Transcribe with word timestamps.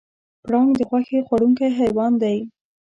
پړانګ 0.43 0.69
د 0.77 0.81
غوښې 0.89 1.19
خوړونکی 1.27 1.67
حیوان 1.79 2.13
دی. 2.23 2.37